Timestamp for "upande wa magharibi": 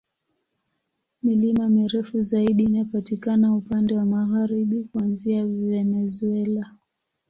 3.55-4.83